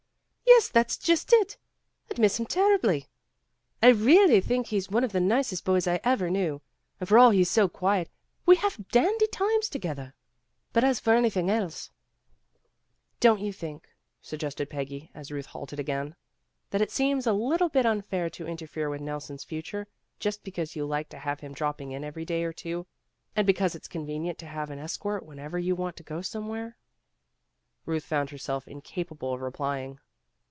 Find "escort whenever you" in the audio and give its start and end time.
24.79-25.75